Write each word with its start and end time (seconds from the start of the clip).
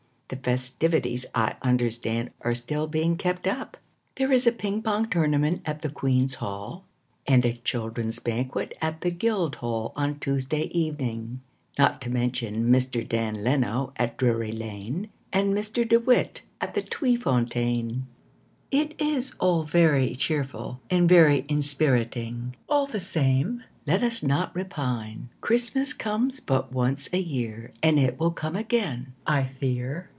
The 0.33 0.37
festivities, 0.37 1.25
I 1.35 1.57
understand, 1.61 2.29
Are 2.39 2.55
still 2.55 2.87
being 2.87 3.17
kept 3.17 3.47
up. 3.47 3.75
There 4.15 4.31
is 4.31 4.47
a 4.47 4.53
ping 4.53 4.81
pong 4.81 5.09
tournament 5.09 5.61
at 5.65 5.81
the 5.81 5.89
Queen's 5.89 6.35
Hall 6.35 6.85
And 7.27 7.45
a 7.45 7.51
children's 7.51 8.19
banquet 8.19 8.71
At 8.81 9.01
the 9.01 9.11
Guildhall 9.11 9.91
on 9.93 10.19
Tuesday 10.19 10.67
evening; 10.71 11.41
Not 11.77 11.99
to 12.03 12.09
mention 12.09 12.71
Mr. 12.71 13.05
Dan 13.05 13.43
Leno 13.43 13.91
at 13.97 14.15
Drury 14.15 14.53
Lane 14.53 15.09
And 15.33 15.53
Mr. 15.53 15.85
De 15.85 15.99
Wet 15.99 16.43
at 16.61 16.75
the 16.75 16.81
Tweefontein. 16.81 18.03
It 18.71 18.93
is 19.01 19.33
all 19.37 19.63
very 19.63 20.15
cheerful 20.15 20.79
And 20.89 21.09
very 21.09 21.43
inspiriting. 21.49 22.55
All 22.69 22.87
the 22.87 23.01
same, 23.01 23.63
Let 23.85 24.01
us 24.01 24.23
not 24.23 24.55
repine: 24.55 25.27
Christmas 25.41 25.91
comes 25.93 26.39
but 26.39 26.71
once 26.71 27.09
a 27.11 27.19
year, 27.19 27.73
And 27.83 27.99
it 27.99 28.17
will 28.17 28.31
come 28.31 28.55
again, 28.55 29.13
I 29.27 29.43
fear. 29.59 30.07